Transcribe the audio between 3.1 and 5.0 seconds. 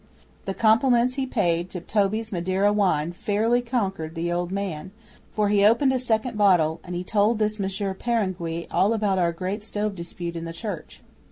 fairly conquered the old man,